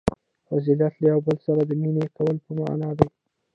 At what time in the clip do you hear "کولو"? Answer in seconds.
2.15-2.43